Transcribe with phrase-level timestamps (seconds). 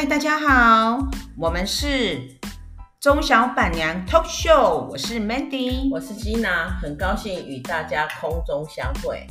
[0.00, 2.22] 嗨，大家好，我们是
[2.98, 9.26] 中小板娘 Talk Show，我是 Mandy，我是 Gina，很高兴与大家空中相会。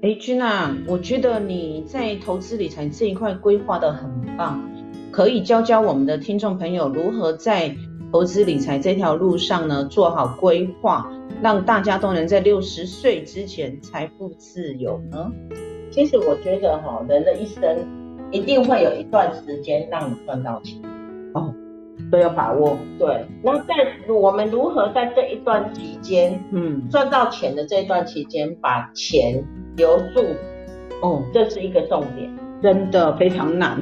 [0.00, 4.66] 哎，Gina，我觉得你在投资理财这一块规划的很棒，
[5.12, 7.76] 可以教教我们的听众朋友如何在
[8.12, 11.08] 投资理财这条路上呢，做好规划，
[11.40, 15.30] 让大家都能在六十岁之前财富自由呢？
[15.92, 17.62] 其实我觉得哈，人的一生
[18.32, 20.80] 一定会有一段时间让你赚到钱
[21.34, 21.54] 哦，
[22.10, 22.76] 都要把握。
[22.98, 23.74] 对，那在
[24.08, 29.44] 我们如何在这一段期间，嗯，赚到钱的这一段期间，把钱
[29.76, 30.24] 留住，
[31.00, 32.28] 哦，这是一个重点，
[32.60, 33.80] 真的非常难。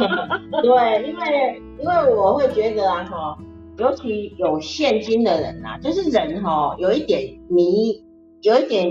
[0.62, 3.38] 对，因为因为我会觉得啊，哈。
[3.78, 8.04] 尤其有现金的人呐、啊，就是人哈，有一点迷，
[8.42, 8.86] 有一点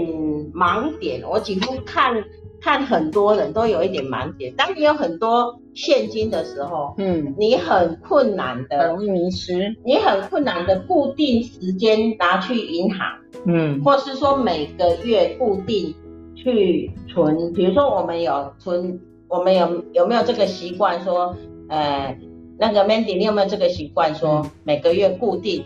[0.53, 1.21] 盲点。
[1.29, 2.23] 我几乎看
[2.59, 4.53] 看很多人都有一点盲点。
[4.55, 9.75] 当你有很多现金的时候，嗯，你很困难的，很容易迷失。
[9.85, 15.93] 你很困难的固定时间拿去银行，嗯，或是说每个月固定
[16.35, 17.53] 去存。
[17.53, 21.35] 比如说我们有存，我们有有没有这个习惯说，
[21.69, 22.17] 呃。
[22.57, 25.63] 那个 Mandy，你有没有这个习惯，说每个月固定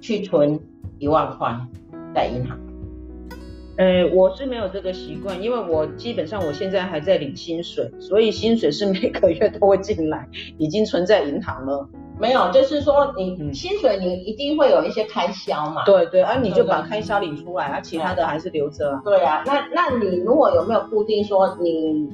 [0.00, 0.60] 去存
[0.98, 1.56] 一万块
[2.14, 2.58] 在银行？
[3.78, 11.88] 呃，我是没有这个习惯，因为我基本上我现在还在领薪水，所以薪水是每个月都会进来， 已经存在银行了。
[12.18, 15.84] 没有，就是说你薪水你一定会有一些开销嘛。
[15.84, 19.02] 对对，啊，你就把开销领出来，啊，其他的还是留着啊。
[19.04, 22.08] 对啊，那那你如果有没有固定说你？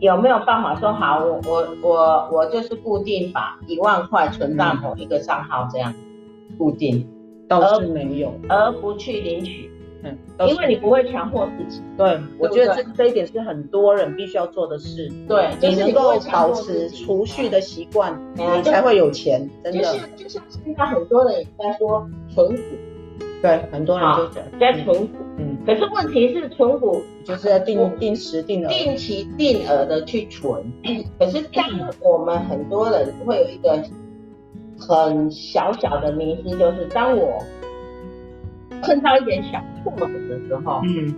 [0.00, 1.24] 有没有办法说好？
[1.24, 5.92] 我我我我就是固定把一万块存到某一个账号，这样
[6.56, 7.06] 固定，
[7.48, 9.70] 倒是没有，而不去领取，
[10.04, 10.16] 嗯，
[10.46, 11.82] 因为你不会强迫自己。
[11.96, 15.10] 对，对我觉得这这一点是很多人必须要做的事。
[15.26, 19.50] 对，你能够保持储蓄的习惯，你才会有钱。
[19.64, 22.62] 真的，就像就像现在很多人也在说存股。
[23.42, 30.64] 对，很多人就讲在存股，嗯，可是问题是存股就是要定定时定额、定期定额的去存，
[31.18, 31.64] 可是当
[32.00, 33.82] 我们很多人会有一个
[34.78, 37.44] 很小小的迷失，就是当我
[38.82, 41.14] 碰到一点小挫折的时候，嗯，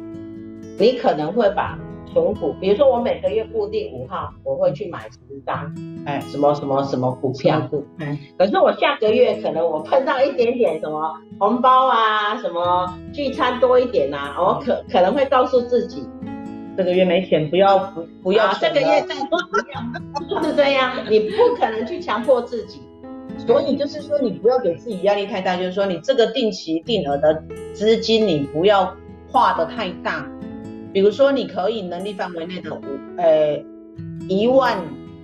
[0.78, 1.78] 你可能会把。
[2.12, 16.08] 存股，比如说我每个月固定五号，我会去买十张，哎，什么什么什么股票，哎，可是我下个月可能我碰到一点点什么红包啊，什么聚餐多一点啊，我可可能会告诉自己，
[16.76, 19.36] 这个月没钱，不要不不要，这个月再不
[19.72, 22.80] 要，就是这样，你不可能去强迫自己，
[23.38, 28.94] 所以就是说你不要给自己压力太大，就是说你这个定期定额的资金你不要
[29.30, 30.26] 画的太大。
[30.92, 32.82] 比如说，你可以能力范围内的五，
[33.16, 33.62] 呃，
[34.28, 34.76] 一万、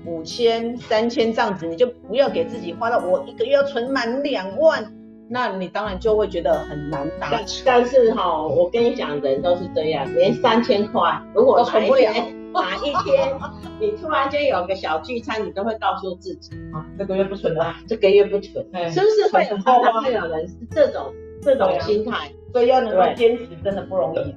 [0.05, 4.93] 五千、三千这样子，你就不要给自己花到我一个月要存满两万，
[5.29, 7.63] 那你当然就会觉得很难达成。
[7.65, 12.13] 但是哈、哦，我跟你讲，人都是这样，连三千块，如果存不了，
[12.53, 13.35] 哪一天
[13.81, 21.13] 你突然间有个小聚餐，你都会告诉自己，啊，这个月不存了，这个月不存，是不是会很常常会有人是这种
[21.43, 22.31] 这种心态？
[22.53, 24.35] 所以要能够坚持，真的不容易。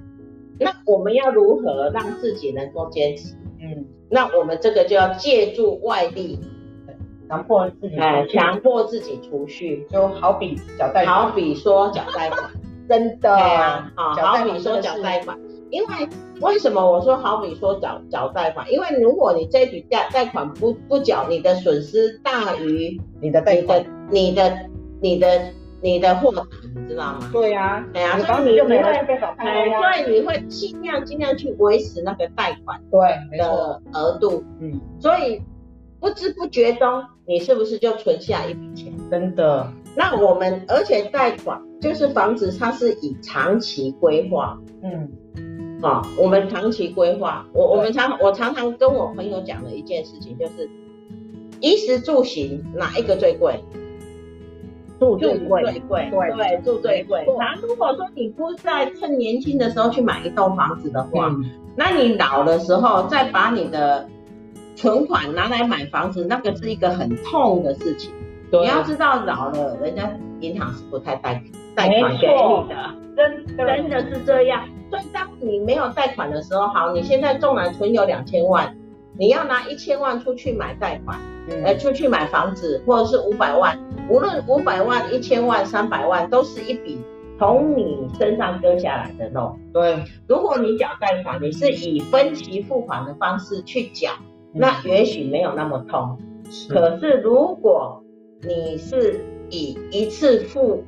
[0.59, 3.35] 那我们要如何让自己能够坚持？
[3.61, 6.39] 嗯，那我们这个就要借助外力，
[7.29, 12.49] 强迫自己，哎，强迫自己储蓄，就好比缴贷款，好比说缴贷款，
[12.89, 15.37] 真的，啊，好比说缴贷款，
[15.69, 15.87] 因为
[16.41, 18.71] 为什么我说好比说缴缴贷款？
[18.71, 24.57] 因为如果你这笔贷贷款不不缴，你的损失大于你的贷款，你的
[25.01, 25.27] 你的。
[25.31, 26.45] 你的你的货款
[26.75, 27.29] 你知道吗？
[27.31, 35.41] 对呀、啊，对呀、啊，所以你就没会被少贷，所以你会尽量尽量去维持那个贷款对的额度，嗯，所以
[35.99, 38.93] 不知不觉中你是不是就存下一笔钱？
[39.09, 39.71] 真的。
[39.95, 45.09] 那我们而且贷款就是房子，它是以长期规划，嗯，
[45.81, 50.69] 啊、哦，我们长期规划，我我们常我常常跟我朋友讲的一件事情就是，
[51.59, 53.59] 衣食住行哪一个最贵？
[54.99, 57.25] 住最贵，最贵，对对，住最贵。
[57.39, 64.07] 那如果说你不在趁年轻的时候去买一栋房子的话，嗯、那你老的时候再把你的
[64.75, 68.11] 存款拿来买房子，那个是一个很痛的事情。
[68.51, 71.41] 对你要知道，老了人家银行是不太贷
[71.75, 72.75] 贷款给你的，
[73.15, 74.67] 真真的是这样。
[74.89, 78.75] 所以当你没有贷款的时候，好，你现在纵然存有两千万，
[79.19, 83.77] 你要拿一千万出去买贷款，嗯、呃，出去买房子，或者是五百万，
[84.09, 86.99] 无论五百万、一千万、三百万，都是一笔
[87.37, 89.55] 从你身上割下来的肉。
[89.71, 94.11] 对，如果你缴贷款，你是以分期付款的方式去缴，
[94.53, 96.17] 嗯、那也许没有那么痛。
[96.49, 98.03] 是可是如果
[98.41, 100.83] 你是以一次付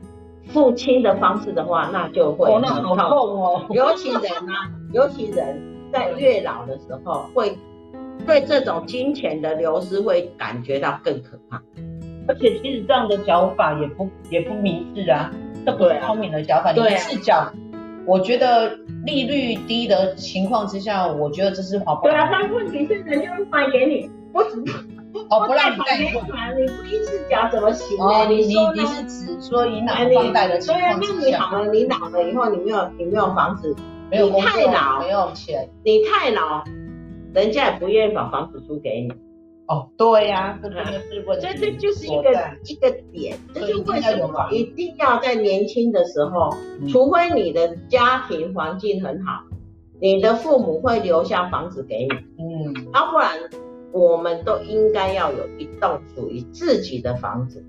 [0.48, 5.62] 付清的方式的话，那就会很痛，哦哦、尤其人啊， 尤其人
[5.94, 7.56] 在越老的时候会。
[8.24, 11.60] 对这种金钱的流失会感觉到更可怕，
[12.28, 15.32] 而且其实这样的缴法也不也不明智啊，
[15.66, 16.72] 这不是聪明的缴法。
[16.74, 17.52] 对啊，你是缴，
[18.06, 18.76] 我觉得
[19.06, 22.14] 利率低的情况之下，我觉得这是划不来。
[22.14, 24.64] 对啊，但问题是人家卖给你，不只
[25.30, 28.04] 哦不让你贷款，你不一次缴怎么行呢？
[28.06, 31.14] 哦、你你你是指说以哪个房贷的情况之下？
[31.14, 33.76] 对啊，那你好了，你老了以后你没有你没有房子，
[34.10, 36.64] 没有你太老没有钱，你太老。
[37.34, 39.31] 人家也不愿意把房子租给你。
[39.72, 41.46] 哦，对呀、啊，这真的是问题。
[41.46, 42.30] 所以这就是一个
[42.66, 44.50] 一个点，这就为什么？
[44.52, 46.50] 一定要在年轻的时候，
[46.82, 49.44] 嗯、除非你的家庭环境很好，
[50.02, 53.30] 你的父母会留下房子给你，嗯，要、啊、不然
[53.94, 57.64] 我们都应该要有一栋属于自己的房子，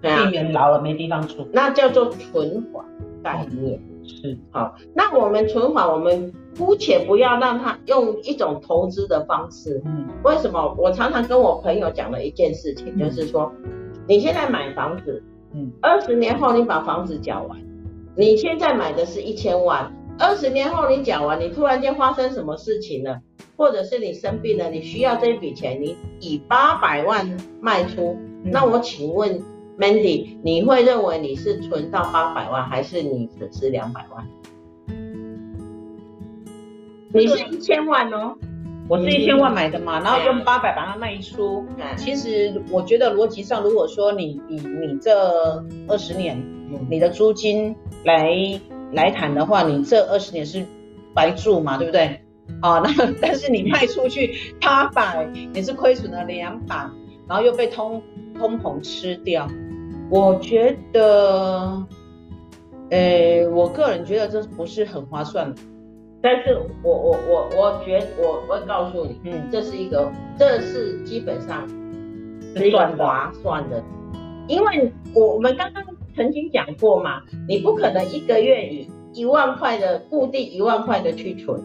[0.00, 2.86] 对啊，避免老了没地方住，那叫做存款
[3.22, 3.78] 概念。
[3.78, 4.38] 嗯是。
[4.50, 9.80] 好，那我们存款，我们姑且不要让他用一种投资的方式。
[9.84, 10.74] 嗯，为什么？
[10.78, 13.52] 我常常跟我朋友讲的一件事情，嗯、就是说，
[14.06, 17.58] 你现在买房子，嗯，二十年后你把房子缴完，
[18.16, 23.20] 你现在买的是一千万，二十年后你缴完，你突然间发生什么事情了，
[23.56, 29.42] 或者是你生病了，你需要这笔钱，你以八百万卖出，嗯、那我请问。
[29.78, 34.28] Mandy，你会认为你是存到八百万，还是你损失两百万？
[37.12, 38.34] 你是一千万哦，
[38.88, 41.66] 我是一千万买的嘛，然后用八百把它卖出。
[41.76, 46.40] 嗯、其实我觉得逻辑上，如果说你以你这二十年
[46.88, 47.74] 你的租金
[48.04, 48.30] 来
[48.92, 50.64] 来谈的话，你这二十年是
[51.14, 52.20] 白住嘛，对不对？
[52.60, 56.76] 啊， 那但是你卖出去八百，你是亏损了两百，
[57.28, 58.02] 然后又被通
[58.38, 59.48] 通膨吃掉。
[60.10, 61.86] 我觉得，
[62.90, 65.54] 呃，我个人觉得这不是很划算，
[66.22, 71.66] 但是我我我我觉得我我会告诉你，嗯，这是一个，这是基本上
[72.56, 73.82] 是一个划算的，
[74.46, 75.82] 因为我我们刚刚
[76.14, 81.58] 曾经讲过嘛，你不可能一个月以一万块的固定一万块的去存。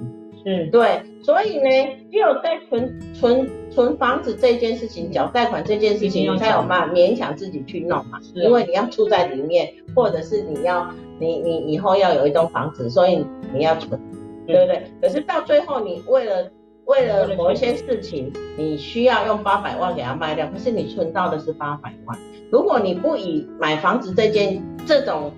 [0.48, 1.70] 嗯，对，所以呢，
[2.12, 8.20] 只有在存存存房子这件事情，缴贷款这件事情，你才有办法勉强自己去弄嘛。
[8.22, 8.44] 是。
[8.44, 10.88] 因为你要住在里面，或者是你要
[11.20, 13.26] 你你以后要有一栋房子，所以
[13.56, 14.15] 你要存，嗯、
[14.48, 14.92] 对不对？
[15.02, 16.52] 可是到最后，你为了
[16.86, 22.18] 为了某一些事情，你需要用八百万给它卖掉，可是你存到的是八百万。
[22.52, 25.32] 如果你不以买房子这件这种。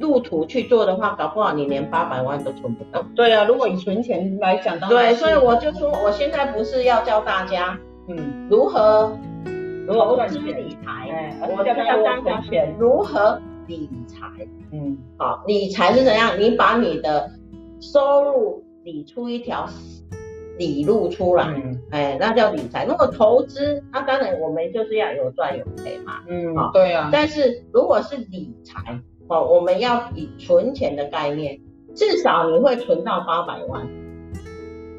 [0.00, 3.04] 路途去做的话，搞不好你连八百万都存不到。
[3.16, 9.10] 对啊，如果以存钱来讲，对，所以我就说，我现在不是要教大家，嗯，如何
[9.88, 11.96] 投资理财，我教大家
[12.78, 14.28] 如何理财，
[14.70, 16.38] 嗯，好，理财是怎样？
[16.38, 17.28] 你把你的
[17.80, 19.68] 收入理出一条
[20.58, 21.54] 理路出来，
[21.90, 22.84] 哎，那叫理财。
[22.84, 27.10] 如果投资，那当然我们就是要有赚有赔嘛，嗯，好，对啊。
[27.12, 31.60] 但是如果是理财，哦，我们要以存钱的概念，
[31.94, 33.86] 至少你会存到八百万，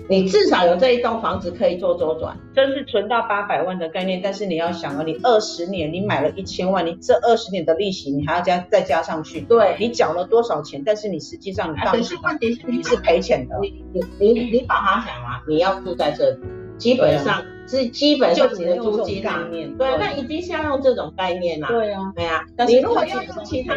[0.10, 4.20] 你至少有这一栋房子可以做周转，这是存到八百万的概念。
[4.24, 10.82] 但是你要想啊，你二十年你买了一千万，你这二十年的利息你还要加再加上去，对，你缴了多少钱？
[10.84, 16.39] 但是你实际上你当时问题是你是赔钱的，你你你你把它想啊，你要住在这里，
[16.80, 23.75] 基本上是基本上你的租金概念，对，那一定是要用这种概念啊，对啊，对啊，你如果要用其他。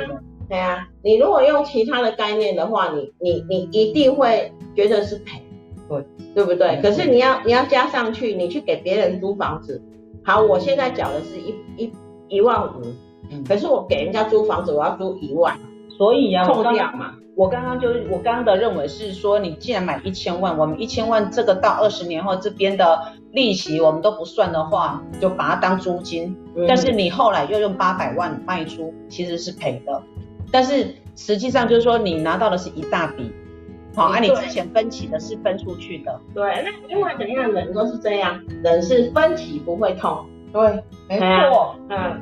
[0.48, 5.40] 对啊，你如果用其他的概念的话，你你你一定会觉得是赔，
[6.00, 6.80] 对对不对？
[6.80, 9.82] 可是你要你要加上去，你去给别人租房子，
[10.24, 11.92] 好，我现在缴的是一一
[12.28, 12.82] 一万五，
[13.46, 15.58] 可是我给人家租房子，我要租一万，
[15.96, 17.14] 所以啊，扣掉嘛。
[17.34, 26.36] 我刚刚就是我刚刚的认为是说，你既然买一千万，我们一千万这个到二十年后这边的利息我们都不算的话，就把它当租金。
[26.68, 30.02] 但是你后来又用八百万卖出，其实是赔的。
[30.50, 33.32] 但是实际上就是说，你拿到的是一大笔，
[33.94, 36.20] 好，啊，你之前分期的是分出去的。
[36.34, 40.26] 对，那因为怎样，人都是这样，人是分期不会痛。
[40.52, 42.20] 对，没错，嗯，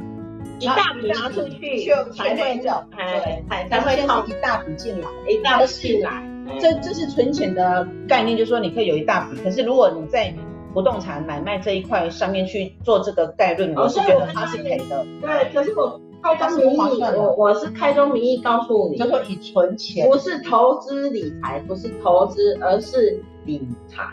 [0.59, 1.87] 一大笔拿出去
[2.17, 6.23] 才会痛，哎，才会痛，一大笔进来，一大笔进来，
[6.61, 10.33] 这这是存钱的概念，就是说你可以有一大笔，可是如果你在
[10.73, 15.05] 不动产买卖这一块上面去做这个概论，我是觉得它是赔的。
[15.21, 24.05] 对，可是我开宗明义，我我是开宗明义告诉你，就说以存钱，不是投资理财，不是投资，而是理财。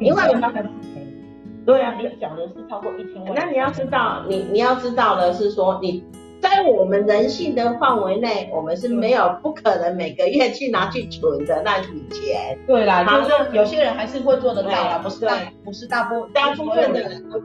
[0.00, 0.22] 因为。
[1.64, 3.34] 对啊，你讲的是超过一千万。
[3.34, 6.04] 那你要知道，你你要知道的是说你。
[6.42, 12.58] 在我们人性的范围内，我们是没有不可能每个月去拿去存的那笔钱。
[12.66, 17.38] 对啦，就是有些人还是会做得到啦，不是大不是大部大部分的人都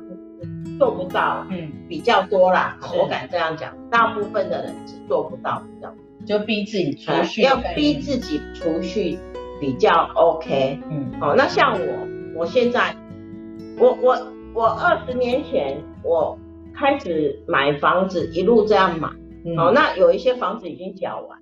[0.78, 5.94] 做不到，嗯，比较多啦，我敢这样讲，大部分的人是做不到的，
[6.26, 9.18] 就逼自己储蓄，要逼自己储蓄
[9.60, 12.96] 比较 OK，嗯，好，那像我，我现在，
[13.78, 14.18] 我我
[14.54, 16.38] 我二十年前我。
[16.80, 19.10] 开始买房子，一路这样买，
[19.44, 21.40] 嗯、哦，那有一些房子已经缴完，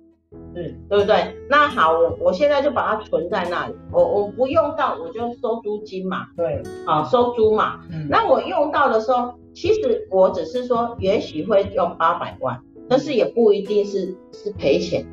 [0.54, 1.36] 嗯，对不对？
[1.50, 15.04] 那好，我我现在就把它存在那里，我我不用到我就收租金嘛，对，啊、哦，收租嘛，嗯，那我用到的时候，其实我只是说也许会用八百万，但是也不一定是是赔钱，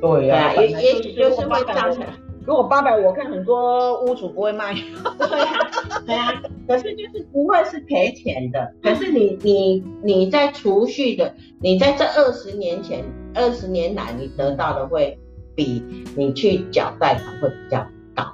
[0.00, 2.08] 对呀、啊，也也许就是会涨起来。
[2.46, 4.72] 如果八百，我看很多屋主不会卖。
[5.18, 5.70] 对啊，
[6.06, 8.72] 对啊， 可是就是不会是赔钱的。
[8.82, 15.18] 可是你你你在储蓄的，你在这二十年前、二十年来，你得到的会
[15.56, 15.82] 比
[16.16, 17.84] 你去缴贷款会比较
[18.14, 18.32] 高。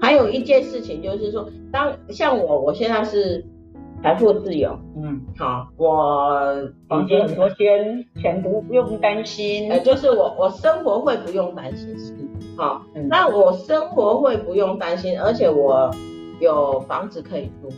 [0.00, 3.44] 还有一件事情就是说，当像我，我现在是
[4.02, 11.98] 财富自由，嗯，好，我房间很多钱，钱不用担心，呃，就是我我生活会不用担心
[12.60, 12.66] 是。
[12.66, 15.90] 好，那我生活会不用担心，而且我
[16.40, 17.68] 有房子可以住，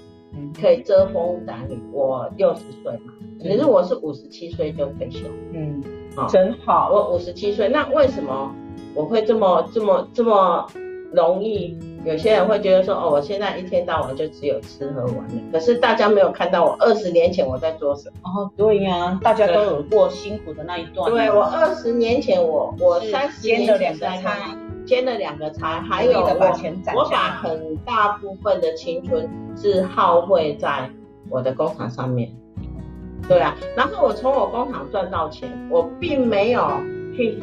[0.61, 1.81] 可以遮风挡雨。
[1.93, 3.13] 我六十岁嘛，
[3.43, 5.27] 可是我是五十七岁就退休。
[5.53, 5.83] 嗯，
[6.17, 6.91] 好，真好。
[6.93, 8.55] 我五十七岁，那为什么
[8.95, 10.67] 我会这么这么这么
[11.13, 11.79] 容易？
[12.05, 15.41] 有些人会觉得说，哦，我现在一天到晚就只有吃喝玩乐。
[15.53, 18.17] 可是大家没有看到我二十年前我在做什么。
[18.25, 21.09] 哦，对呀，大家都有过辛苦的那一段。
[21.13, 24.37] 对，我二十年前，我我三十年前两个差。
[24.85, 26.27] 兼了两个差，还有我，
[26.97, 30.91] 我把很大部分的青春是耗费在
[31.31, 32.31] 我的工厂上面，
[33.29, 36.69] 对啊，然后我从我工厂赚到钱，我并没有
[37.15, 37.39] 去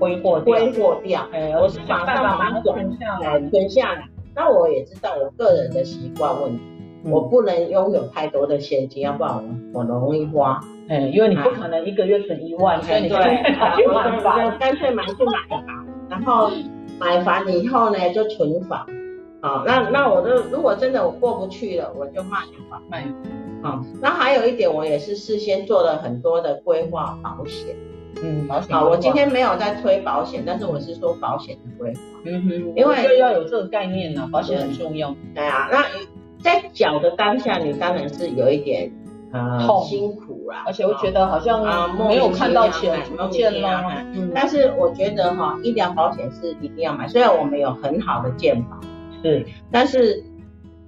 [0.00, 1.28] 挥霍挥霍掉，
[1.60, 4.08] 我是马上把它存下来，存下来。
[4.34, 6.62] 那我也知道我个人的习惯问题，
[7.04, 9.34] 我不能拥有太多的现金，要不然
[9.72, 13.14] 我我容易花，嗯，因为你不可能一个月存一万，所以你就
[14.58, 15.62] 干脆买就买吧，
[16.08, 16.50] 然后。
[16.98, 18.86] 买房以后呢，就存房，
[19.40, 22.38] 好，那那我就如果真的我过不去了，我就卖
[22.68, 23.06] 房卖。
[23.62, 27.74] 好，那还有一点，我也是事先做了很多的规划保险。
[28.22, 28.74] 嗯，保险。
[28.74, 32.00] 好，我今天没有在推保险，但是我是说保险的规划。
[32.24, 35.14] 嗯哼，因为要有这个概念呢，保险很重要。
[35.34, 35.84] 对啊，那
[36.42, 38.92] 在缴的当下，你当然是有一点
[39.32, 41.62] 呃辛苦啦，而且我觉得好像
[42.06, 43.84] 没有看到钱不见了。
[44.34, 47.06] 但是我觉得哈，医疗保险是一定要买。
[47.08, 48.78] 虽然我们有很好的健保，
[49.22, 50.24] 是，但是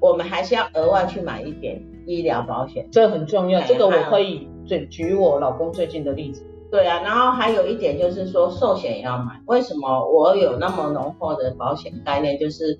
[0.01, 3.61] 我们还是要额外去买一点医疗保险，这很重要。
[3.63, 6.47] 这个我可以举举我老公最近的例子。
[6.71, 9.41] 对啊，然后还有一点就是说寿险也要买。
[9.47, 12.39] 为什么我有那么浓厚的保险概念？
[12.39, 12.79] 就是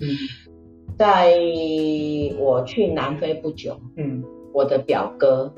[0.97, 1.35] 在
[2.39, 5.53] 我去南非不久，嗯，我的表哥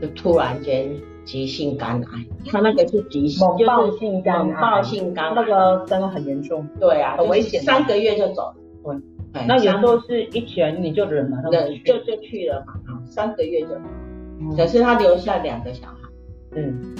[0.00, 0.90] 就突然间。
[1.28, 6.66] 急性肝癌，他那个是急性，猛暴性肝癌，猛暴性肝癌，那个真的很严重。
[6.80, 8.54] 对啊，很危险，三个月就走了。
[9.34, 12.72] 对，那有时候是一拳你就忍了，忍就就去了嘛，
[13.04, 13.68] 三个月就。
[14.56, 15.96] 可是他留下两个小孩，
[16.52, 16.96] 嗯，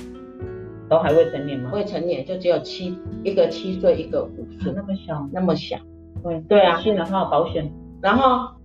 [0.90, 1.70] 都还未成年吗？
[1.72, 5.78] 未成年，就只有七，一个七岁，一个五岁，那么小，那么小。
[6.22, 7.72] 对对啊，幸好他有保险。
[8.02, 8.56] 然后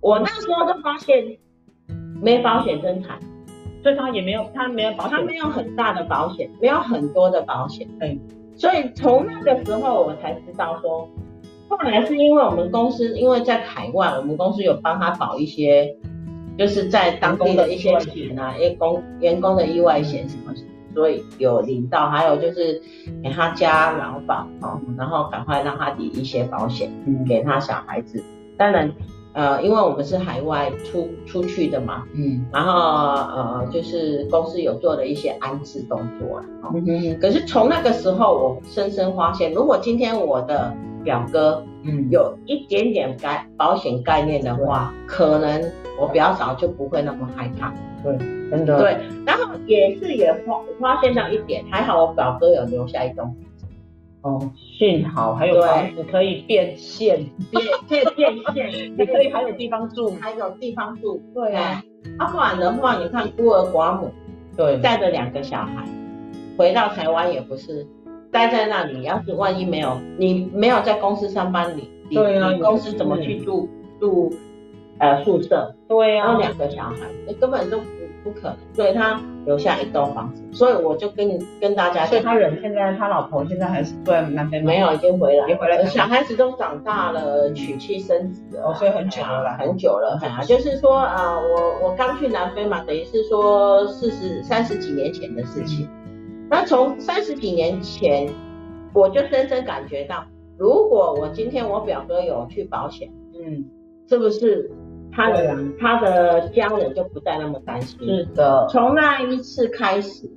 [0.00, 1.38] 我那时候就发现，
[2.20, 3.18] 没保险生产。
[3.82, 7.86] 所以他也没有，他没有保险，他没有很大的保险，没有很多的保险。
[8.00, 8.18] 对，
[8.56, 11.06] 所以从那个时候我才知道说，
[11.68, 15.94] 后来是因为我们公司因为在海外，我们公司有帮他保一些，
[16.56, 20.54] 就是在当地的一些险啊，员工员工的意外险什么，
[20.94, 22.80] 所以有领到，还有就是
[23.22, 28.24] 给他加劳保哦，然后赶快让他抵一些保险，嗯，给他小孩子，
[28.56, 28.90] 当然。
[29.34, 40.72] 呃，因为我们是海外出出去的嘛，嗯，然后呃，就是公司有做了一些安置动作了，嗯哼，可是从那个时候，我深深发现，如果今天我的
[41.02, 45.62] 表哥，嗯，有一点点概保险概念的话，可能
[46.00, 47.74] 我表嫂就不会那么害怕，
[48.04, 48.16] 对，
[48.50, 53.34] 真的，对，然后也是也发发现到一点，还好我表哥有留下一栋。
[54.24, 54.40] 哦，
[54.78, 61.22] 幸好还有房子可以变现，变变变现， 也可以还有地方住，还有地方住。
[61.34, 61.82] 对啊，
[62.18, 64.10] 啊不然的话，你看孤儿寡母，
[64.56, 65.84] 对，带着两个小孩
[66.56, 67.86] 回到台湾也不是
[68.32, 73.68] 待在那里，要是万一没有你没有在公司上班，你对啊，你公司怎么去住
[74.00, 74.32] 住
[75.00, 75.74] 呃宿舍？
[75.86, 76.96] 对啊，然后两个小孩，
[77.28, 77.78] 你根本都。
[78.24, 95.86] 不可能，所以他留下一栋房子，所以我就跟跟大家讲，所以他人现在他老婆现在还是在南非，没有，已经回来，回来，小孩子都长大了，娶妻生子了，哦，所以很久了，很久了，啊，就是说啊，我我刚去南非嘛，等于是说四十三十几年前的事情，
[96.48, 98.28] 那从三十几年前，
[98.94, 100.24] 我就深深感觉到，
[100.56, 103.66] 如果我今天我表哥有去保险，嗯，
[104.08, 104.70] 是不是？
[105.14, 107.98] 他的、人、他的家人就不再那么担心。
[107.98, 110.28] 是的，从那一次开始，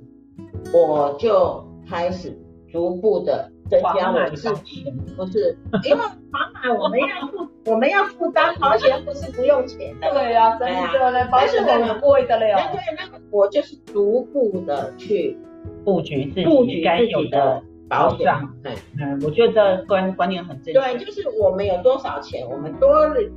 [0.72, 2.38] 我就开始
[2.70, 4.84] 逐步的增加我自己，
[5.16, 10.10] 不是 因为房买我们要负我们要负担保险，不是不用钱的。
[10.12, 12.46] 对呀、啊，真的，保险很贵的了。
[12.72, 15.36] 对，那个我就是逐步的去
[15.84, 17.62] 布局自己布局该有的。
[17.88, 18.26] 保险，
[18.62, 20.80] 对，嗯，我觉得这观观念很正确。
[20.80, 22.90] 对，就是我们有多少钱，我们多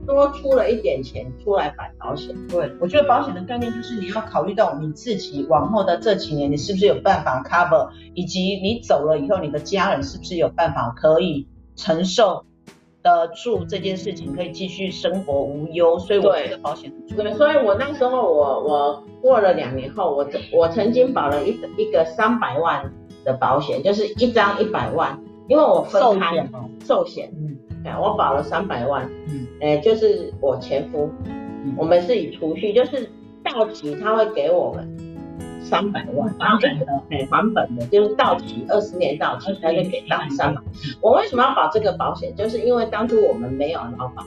[0.05, 2.36] 多出了一点钱出来买保险。
[2.48, 12.46] 对，我觉得保险的概念就是你要考虑到你自己往后的这几年，你是不是有办法 cover，以及你走了以后，你的家人是不是有办法可以承受
[13.01, 15.98] 得住这件事情，可以继续生活无忧。
[15.98, 16.91] 所以我觉得保险。
[17.15, 22.91] 对，所以我那时候我我过了两年后，我我曾经保了一个一个三百万。
[23.23, 26.47] 的保险就是一张一百万，因为我分开
[26.85, 33.09] 寿险，嗯，哎，我保了三百万，嗯，哎，就是我前夫，嗯，我们是以储蓄，就是
[33.43, 34.97] 到期他会给我们
[35.61, 40.61] 三百万，还本的，哎，还本的，就是到期二十年到期他就给到三百。
[41.01, 42.35] 我为什么要保这个保险？
[42.35, 44.25] 就是因为当初我们没有劳保。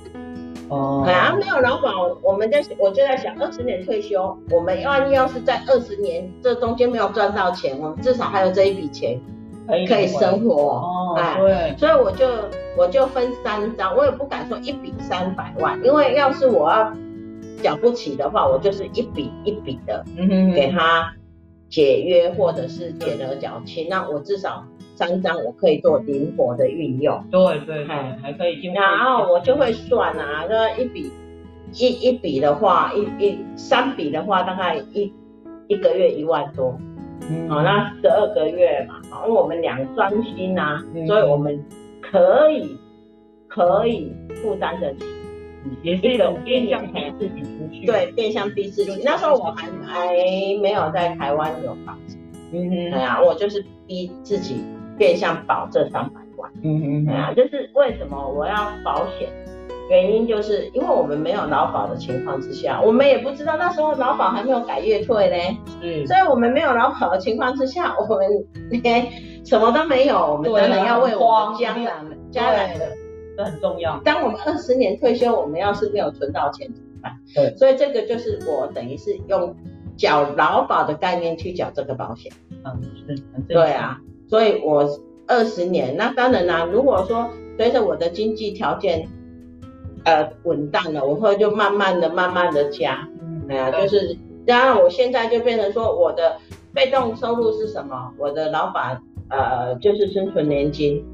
[0.68, 9.20] 哦，哎呀，没有劳保，我们在我就在想，二十年退休，我们万一要是在二十年这中间没有赚到钱，我们至少还有这一笔钱
[9.86, 10.54] 可以生活。
[10.54, 12.26] 哦，哎，对，所以我就
[12.78, 16.92] 我就分三张，我也不敢说一笔三百万，因为要是我要
[17.62, 20.04] 缴不起的话，我就是一笔一笔的
[20.54, 21.12] 给他
[21.68, 24.64] 解约或者是减额缴清，那我至少。
[24.94, 28.72] 三张我可以做灵活的运用，对对，还还可以进。
[28.72, 31.10] 然后我就会算啊，那一笔
[31.72, 35.12] 一一笔的话，一一三笔的话，大概一
[35.68, 36.78] 一个月一万多，
[37.28, 41.64] 嗯，好，那十二个月嘛，因为我们两专心啊，所以我们
[42.00, 42.76] 可以
[43.48, 45.04] 可以负担得起，
[45.82, 49.02] 也是一种变相逼自己出去，对，变相逼自己。
[49.04, 50.14] 那时候我还还
[50.62, 52.16] 没有在台湾有房子，
[52.52, 54.62] 嗯哼，对啊，我就是逼自己。
[54.96, 59.28] 变相保这三百万，嗯嗯，对啊，就是为什么我要保险？
[59.90, 68.26] 原因就是因为我们没有劳保的情况之下，我们也不知道那时候劳保还没有改月退呢，嗯，所以我们没有劳保的情况之下，我们
[68.70, 69.06] 连
[69.44, 71.92] 什么都没有，我们当然要为我们将来
[72.30, 72.88] 将来的，
[73.36, 74.00] 这很重要。
[74.02, 77.12] 当我们二十年退休，我们要是没有存到钱怎么办？
[77.34, 79.54] 对，所以这个就是我等于是用
[79.98, 82.32] 缴劳保的概念去缴这个保险，
[82.64, 84.00] 嗯，是，对啊。
[84.28, 84.88] 所以，我
[85.26, 86.64] 二十年，那当然啦。
[86.64, 89.08] 如果说随着我的经济条件，
[90.04, 93.08] 呃，稳当了，我会就慢慢的、慢慢的加。
[93.20, 96.36] 嗯，哎呀，就是，当然我现在就变成说，我的
[96.72, 98.12] 被动收入是什么？
[98.18, 101.04] 我的老板，呃，就是生存年金。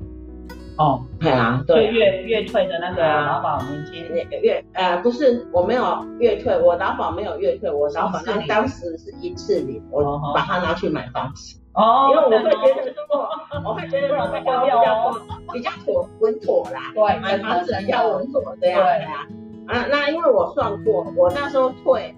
[0.77, 4.03] 哦，对啊，对，月月退的那个劳保年金，
[4.41, 5.85] 月，呃，不是，我没有
[6.19, 10.03] 月退，我劳保没有月退，我劳保那当时是一次领，我
[10.35, 11.59] 把它拿去买房子。
[11.75, 13.29] 哦，因为我会觉得说，
[13.65, 15.15] 我会觉得说比较比较
[15.53, 19.05] 比较妥稳妥啦，对，买房子比较稳妥这样对。
[19.05, 19.27] 啊。
[19.69, 22.13] 啊，那因为我算过，我那时候退，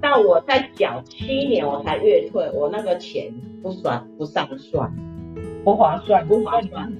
[0.00, 4.92] 到我在缴七年我才月退，我那个钱不算不上算，
[5.64, 6.92] 不划算，不划算。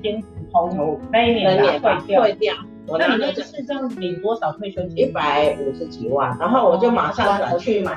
[0.51, 2.55] 从那一年的退掉，
[2.87, 2.93] 退掉。
[2.95, 4.99] 我那年是这样领多少退休金？
[4.99, 7.97] 一百五十几万，然后我就马上转去买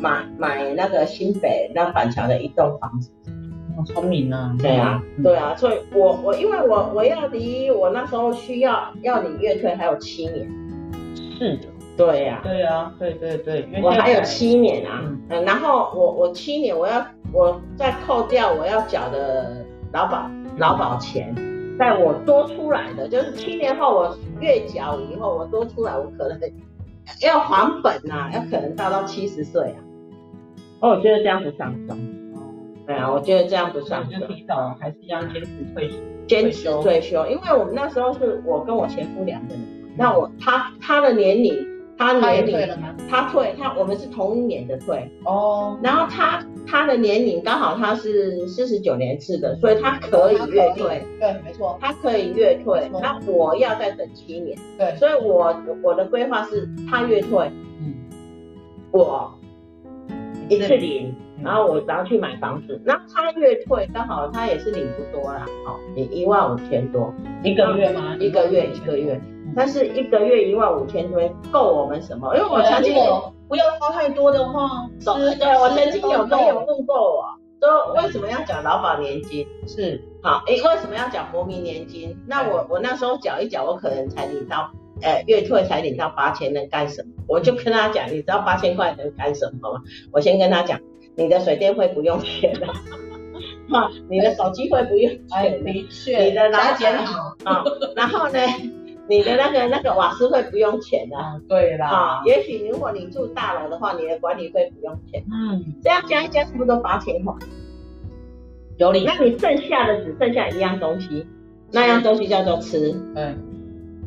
[0.00, 3.10] 买买那个新北那板桥的一栋房子。
[3.74, 4.54] 好聪明啊！
[4.58, 10.46] 对啊，对啊，所以我我因为我我要离我那时候需要要领月退还有七年。
[11.38, 11.68] 是的。
[11.96, 12.40] 对呀。
[12.42, 21.34] 对啊，对对对，我还有七年啊，嗯，然后我我七年我要我再扣掉我要缴的劳保劳保钱。
[21.82, 26.38] 在我多出来的，就是七年后我月缴以后，我多出来，我可能
[27.20, 29.82] 要还本啊，要可能到到七十岁啊。
[30.78, 31.98] 哦，我觉得这样不上算。
[32.86, 34.08] 对啊，我觉得这样不算。
[34.08, 35.96] 就提早还是要坚持退休。
[36.28, 39.64] 坚持退休，因为我们那时候是我跟我前夫两个人，
[39.96, 41.52] 那我他他的年龄，
[42.02, 42.56] 他年龄
[43.08, 45.10] 他退他我们是同一年的退。
[45.24, 57.94] 哦，然后他他的年龄刚好他是四十九年次的，所以他可以月退，对，没错，他可以月退，那我要再等七年，对，所以我我的规划是他月退，嗯，
[58.90, 59.32] 我
[60.48, 61.14] 一次领。
[61.44, 67.12] 然后我然后去买房子，那他月退刚好他也是领不多啦，哦，领一万五千多。
[67.42, 68.16] 一个月吗？
[68.20, 69.20] 一个月一个月，
[69.54, 72.34] 但是一个月一万五千多够我们什么？
[72.36, 77.24] 因为我曾经有不要花太多的话， 对，我曾经有朋友问过我，
[77.60, 79.46] 说为什么要缴劳保年金？
[79.66, 82.16] 是，好，诶，为什么要缴国民年金？
[82.26, 84.70] 那我我那时候缴一缴，我可能才领到，
[85.02, 87.10] 呃，月退才领到八千，能干什么？
[87.28, 89.80] 我就跟他讲，你知道八千块能干什么吗？
[90.12, 90.80] 我先跟他讲。
[91.14, 92.66] 你的水电费不用钱的，
[93.68, 97.62] 哈，你的手机费不用钱，的确，你的劳检好啊，
[97.94, 98.38] 然后呢，
[99.08, 101.16] 你的那个那个瓦斯费不用钱的，
[101.48, 107.34] 对啦，啊，也许如果你住大楼的话，你的管理费不用钱，嗯，这样加一加，差不多八千块，
[108.78, 109.04] 有理。
[109.04, 111.26] 那你剩下的只剩下一样东西，
[111.72, 113.36] 那样东西叫做吃，嗯，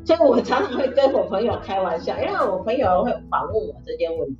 [0.05, 4.37] 所以我常常会跟我朋友开玩笑，因为我朋友会反问我这件问题，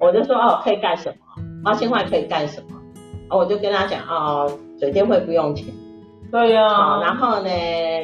[0.00, 1.16] 我就说哦，可以干什么？
[1.62, 2.80] 八千块可以干什么？
[3.30, 5.72] 我就跟他讲哦，水电费不用钱。
[6.30, 7.00] 对呀、啊。
[7.02, 7.50] 然后呢，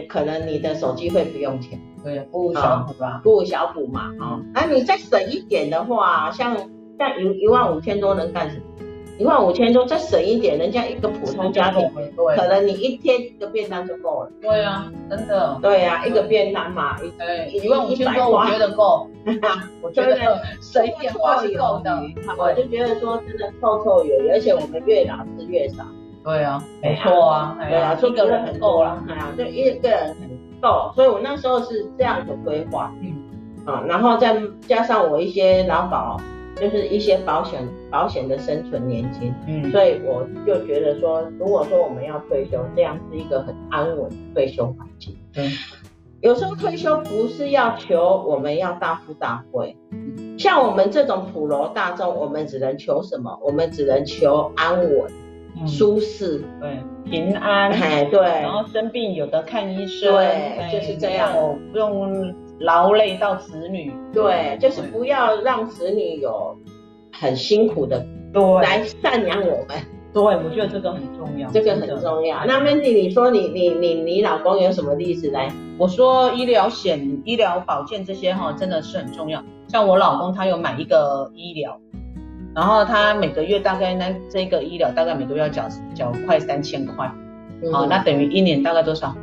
[0.09, 1.80] 可能你的手机会不用钱。
[2.02, 3.20] 对呀，补小补吧。
[3.22, 6.56] 补小补嘛，啊，那你再省一点的话，像
[6.98, 8.62] 像一一万五千多能干什么？
[9.18, 11.87] 一万五千多，再省一点，人家一个普通家庭，
[12.35, 14.30] 可能你一天一个便当就够了。
[14.40, 15.59] 对呀，真的。
[15.61, 16.96] 对呀，一个便当嘛，
[17.52, 19.06] 一一万五千多，我觉得够。
[19.83, 20.16] 我觉得
[20.62, 22.02] 省一点花是够的。
[22.38, 25.85] 我就觉得说，真的绰绰有余，而且我们越老吃越少。
[26.24, 27.56] 对啊，没错啊。
[27.59, 29.02] 对啊，一个人很够了。
[29.09, 30.28] 哎呀，就一个人很
[30.61, 32.92] 够，所以我那时候是这样的规划。
[33.00, 33.14] 嗯。
[33.66, 36.20] 啊，然后再加上我一些劳保。
[36.56, 45.16] 就是一些保险保险的生存年金，嗯，所以我就觉得说，如果说我们要退休，这样是一个很安稳的退休环境。
[45.37, 45.48] 嗯，
[46.20, 49.74] 有时候退休不是要求我们要大富大贵，
[50.38, 53.38] 像我们这种普罗大众，我们只能求什么？
[53.42, 55.11] 我们只能求安稳、
[55.58, 61.32] 嗯、舒适，对，平安，哎，对，然后生病有的看医生，对，哎、就是这样，
[61.72, 62.34] 不用。
[62.60, 66.54] 劳累到子女，对，就是不要让子女有
[67.10, 69.78] 很辛苦的对来赡养我们。
[70.12, 72.44] 对，我觉得这个很重要，这个很重要。
[72.44, 75.50] 那 Mandy，你说你你你你老公有什么例子来？
[75.78, 79.42] 我说医疗险、医疗保健这些哈，真的是很重要。
[79.68, 81.80] 像我老公他有买一个医疗，
[82.54, 87.06] 然后他每个月大概那这个医疗大概每个月要缴缴快三千块，
[87.72, 89.14] 好、嗯，那等于一年大概多少？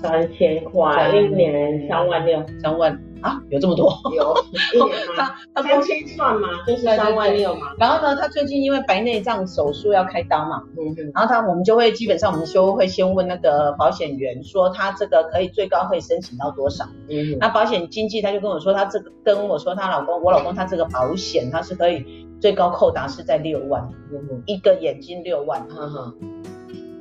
[0.00, 2.98] 三千块一年三万六，三万。
[3.20, 3.92] 啊，有这么多？
[4.14, 4.32] 有，
[4.72, 7.72] 一年他他三千算嘛，就是三万六嘛。
[7.76, 16.84] 然后呢，他最近因为白内障手术要开刀嘛，嗯嗯，然后他我们就会基本上我们就会先问那个保险员说他这个可以最高可以申请到多少？
[17.08, 26.14] 嗯，那保险经纪他就跟我说他这个跟我说他老公我老公他这个保险他是可以最高扣达是在六万，嗯，一个眼睛六万，嗯哼。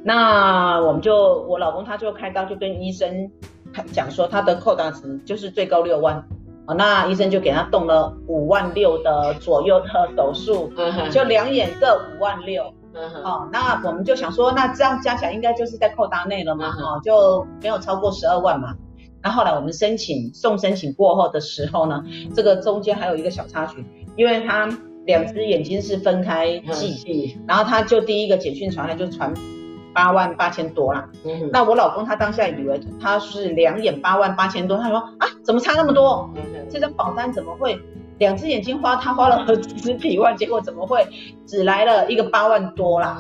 [0.04, 3.30] 那我们就我老公他就开刀就跟医生
[3.92, 6.24] 讲说他的扣打值就是最高六万，
[6.66, 10.72] 哦，那医生就给他动了五万六的左右的手术，
[11.12, 12.64] 就两眼各五万六，
[13.24, 18.76] 哦，那我们就想说那这样加起来应该就是在扣打内了嘛，哦，就没有超过十二万嘛。
[19.22, 22.02] 那后来我们申请送申请过后的时候呢，
[22.34, 23.84] 这个中间还有一个小插曲，
[24.16, 24.70] 因为他
[25.08, 29.34] 两只眼睛是分开计，然后他就第一个简讯传来就传。
[29.94, 36.30] 八万八千多啦，嗯，那我老公他当下以为他是两眼八万八千多，他说啊，怎么差那么多？
[36.36, 37.80] 嗯，这张保单怎么会
[38.20, 39.44] 两只眼睛花他花了
[39.82, 41.04] 十几万，结果怎么会
[41.48, 43.20] 只来了一个八万多啦？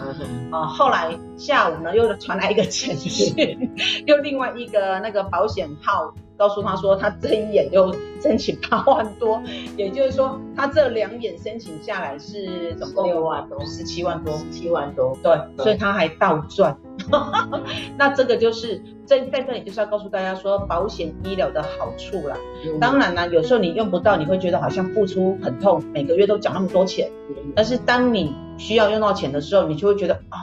[0.52, 3.72] 啊，后来下午呢又传来一个简讯，
[4.06, 6.14] 又另外一个那个保险号。
[6.38, 9.42] 告诉他说，他这一眼又申请八万多，
[9.76, 16.78] 也就是说，他这两眼申请下来是总共六万多，十七万多，十七万多，对，对所以他还倒赚。
[17.98, 22.38] 那这个就是在在这里就是要告诉大家说，保险医疗的好处啦。
[22.64, 27.10] 嗯、当然呢，有时候你用不到，你会觉得好像付出很痛，每个月都缴那么多钱。
[27.30, 30.38] 嗯、但是当你需要用到钱的时候，你就会觉得啊，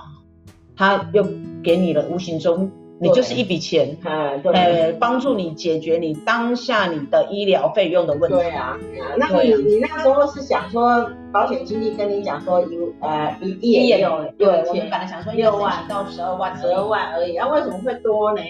[0.76, 1.24] 他又
[1.62, 2.70] 给你了无形中。
[3.00, 8.36] 你就是一笔钱，哎，对，呃，帮助你解决你当下你的医疗费用的问题。
[8.36, 8.78] 对啊，
[9.18, 18.40] 那你你那时候是想说，保险经纪跟你讲说有呃一亿也有，对，我们本来想说六万到十二万，十二万而已，那，为什么会多呢？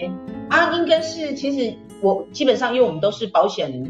[0.49, 3.83] 啊，应该是其实我基本上因为我们都是保险，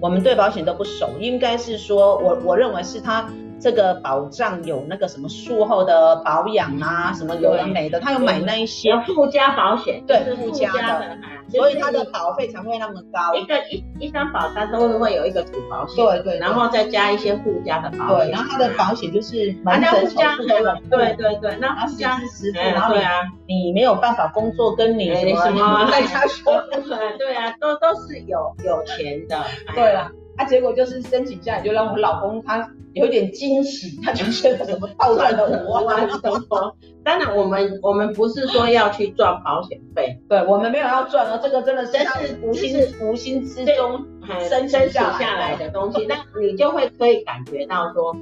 [0.00, 3.30] 我们对保险都不熟，应该是说我我认为是他。
[3.60, 8.90] 这个保障有那个什么术后的保养啊，什么有的没的，他有买那一些。
[9.06, 11.18] 附加保险，对，附加的，
[11.48, 13.34] 所以他的保费才会那么高。
[13.34, 26.44] 一个一一张保单都会有一个主保险，对对，然后再加一些附加的保险，对，然后他的保险就是蛮附加的，对对对，那附加是实付，然后对啊，你没有办法工作，跟你什么在家休，
[27.18, 29.38] 对啊，都都是有有钱的，
[29.74, 32.70] 对啊，他结果就是申请下来就让我老公他。
[32.94, 36.74] 有点惊喜，他就觉得什么倒赚了五万什么？
[37.02, 41.96] 当然，我们我们不是说要去赚保险费，对，我们没有要赚，哦这个真的是
[42.42, 44.04] 无心无心之中
[44.48, 46.06] 生生下来的东西。
[46.06, 48.14] 那你就会可以感觉到说，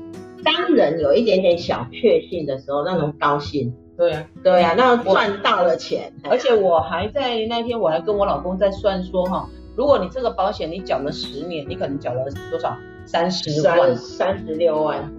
[0.45, 3.75] 当人有一点点小确幸的时候，那种高兴。
[3.97, 12.77] 对呀，对呀，那赚到了钱，而且我还在那天我还跟我老公在算说哈，如果你这个保险你缴了十年，你可能缴了多少？
[13.09, 15.11] 三十万，三十六万，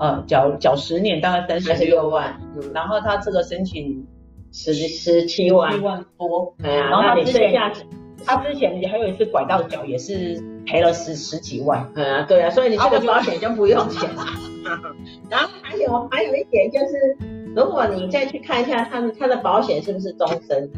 [0.00, 2.08] 呃，缴缴十年大概三十六。
[2.08, 4.04] 万，嗯，然后他这个申请
[4.50, 7.52] 十十七万，七万多，然后他之前
[8.26, 14.12] 他之前也还有一次拐到脚也是赔了十十几万，嗯啊，对啊，所以你这个保险就不用钱。
[14.16, 14.24] 了。
[15.30, 17.16] 然后还有还有一点就是，
[17.54, 20.68] 如果你再去看一下他他的保险是不是终身？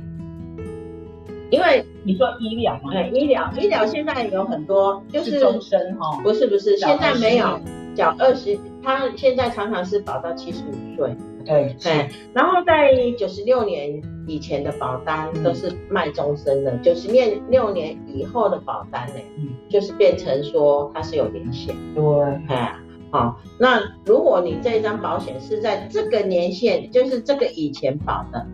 [1.50, 7.58] 因为你说医疗嘛，对，医疗医疗现在有很多就是终身哈，不是不是，现在没有
[7.94, 22.04] 缴二十，他现在常常是保到七十五岁，对对，然后在九十六年以前的保单都是卖终身的，九十六年以后的保单呢，嗯，就是变成说它是有年限，对，
[22.48, 22.76] 哎，
[23.10, 28.46] 好，那如果你这一张保险是在这个年限，就是这个以前保的。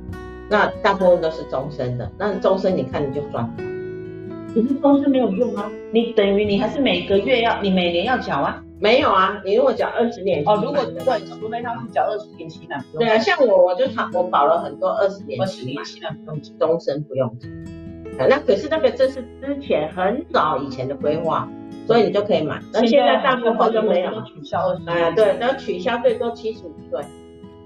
[0.49, 3.51] 那大部分都是终身的，那终身你看你就赚了，
[4.55, 8.63] 可是终身没有用啊，你等于你还是每个月要，你每年要缴啊？
[8.79, 16.15] 没有啊，你如果缴二十年哦，如果对，除非他是缴二十年期的，对啊，像我我就我保了很多二十年期的，
[16.59, 17.49] 终身不用缴。
[18.29, 21.49] 那可是那个这是之前很早以前的规划，
[21.87, 22.61] 所以你就可以买。
[22.73, 24.81] 那现在大部分都没有，都取消了。
[24.87, 27.03] 哎，对，然后取消最多七十五岁。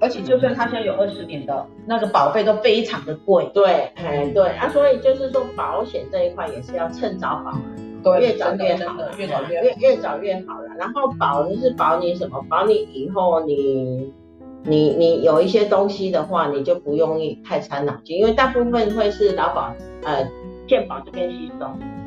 [0.01, 7.53] 而且就算他现在有二十年的那个保费都非常的贵，对，哎对啊，所以就是说保险这一块也是要趁早保，
[8.03, 10.69] 对，越早越好，越早越越越早越好了。
[10.79, 12.43] 然后保就是保你什么？
[12.49, 14.13] 保你以后你
[14.65, 20.27] 你你有一些东西的话，你就不用太伤脑筋，因为大部分会是劳保呃
[20.67, 21.67] 健保这边吸收。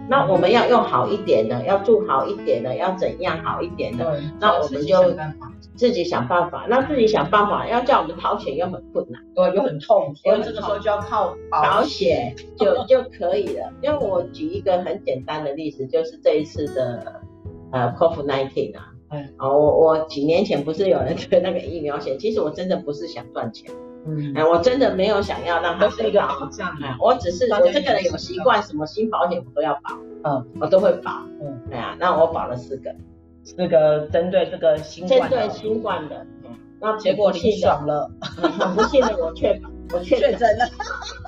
[0.09, 4.19] 那我们要用好一点的，要住好一点的，要怎样好一点的？
[4.39, 5.01] 那我们就
[5.75, 6.65] 自己想办法。
[6.69, 13.71] 那自己想办法，要叫我们掏钱又很困难，对，又很痛，所以这个时候就要靠保险就就可以了。
[13.81, 17.21] 因为我举一个很简单的例子，就是这一次的
[17.71, 23.71] 呃 COVID nineteen 啊，嗯，我我几年前不是有人推那个疫苗险，其实我真的不是想赚钱。
[24.05, 31.11] 嗯，哎，我真的没有想要让它是一个保障，哎，我只是我这个人有习惯，什么新保险我都要保，嗯，我都会保，
[31.41, 32.93] 嗯，哎呀，那我保了四个，
[33.43, 36.25] 四个针对这个新冠，针对新冠的，
[36.81, 39.59] 那结果你爽了，很不幸的我确
[39.93, 40.65] 我确诊了，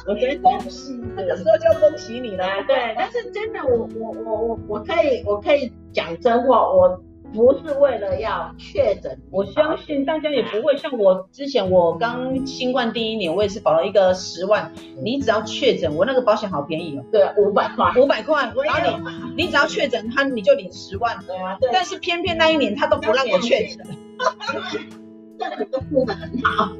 [0.08, 7.02] 我觉得恭喜，这个时候就要恭喜你了，对，但是真的我我我我我可以我可以讲真话，我。
[7.36, 14.72] 不是为了要确诊，我相信大家也不会像我之前，我刚新冠第一年，我也是保了一个十万。
[15.04, 17.04] 你只要确诊，我那个保险好便宜哦。
[17.12, 18.54] 对， 五百块，五百块。
[18.66, 18.98] 然后
[19.36, 21.20] 你，你只要确诊，他你就领十万。
[21.28, 21.58] 对啊。
[21.74, 23.86] 但是偏偏那一年他都不让我确诊。
[25.38, 26.74] 这个都付得很好。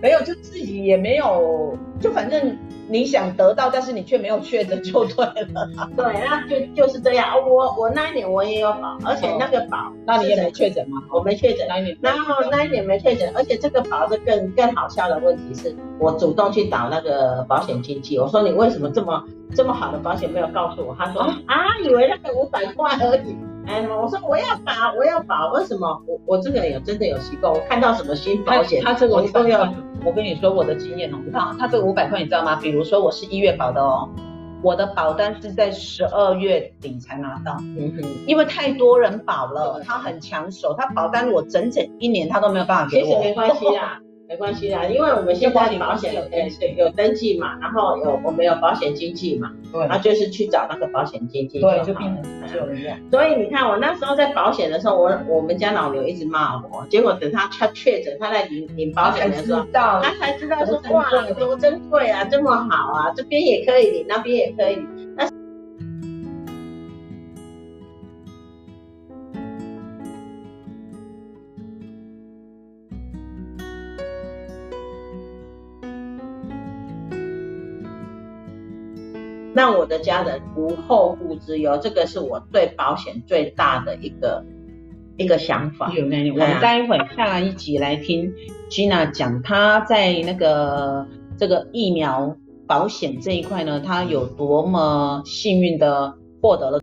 [0.00, 2.56] 没有，就自己也没有，就反正。
[2.92, 5.88] 你想得到，但是你却没有确诊，就对了。
[5.96, 7.28] 对，那就就是这样。
[7.48, 11.00] 我我那一年我也有保，而且那个保，那你也没确诊吗？
[11.12, 11.96] 我没确诊那一年。
[12.00, 19.22] 然后那一年没确诊，而且这个保是更更好笑的问题是，我主动去找那个保险经纪，我说你为什么这么
[19.54, 20.96] 这么好的保险没有告诉我？
[20.98, 23.36] 他说啊，以为那个五百块而已。
[23.66, 26.02] 哎，我说我要保，我要保，为什么？
[26.06, 29.72] 我我这个人有真的有习惯，我看到什么新保险，他这个我都要。
[30.02, 32.56] 我跟你说我的经验哦，他他这个五百块你知道吗？
[32.56, 34.08] 比如说我是一月保的哦，
[34.62, 43.04] 我的保单是在十二月底才拿到，嗯哼，因为太多人保了，他很抢手，他保单我整整一年他都没有办法给我。
[43.04, 44.00] 其实没关系啦。
[44.30, 52.96] 没关系啦，因为我们现在保险有登记，有登记嘛，然后有我们有保险经纪嘛，对，然后就是去找那个保险经纪，对，就变成就一样。
[53.10, 64.99] 所以你看，我那时候在保险的时候，我我们家老牛一直骂我，结果等他他确诊，他在领领保险的时候，他才知道说哇，多珍贵啊，这么好啊，这边也可以领，那边也可以领。
[79.54, 84.44] 让我的家人无后顾之忧，这个是我对保险最大的一个
[85.16, 85.92] 一个想法。
[85.96, 86.06] 我
[86.38, 88.32] 们待会下一集来听
[88.70, 92.36] Gina 讲，她在那个这个疫苗
[92.66, 96.80] 保险这一块呢，她有多么幸运的获得了。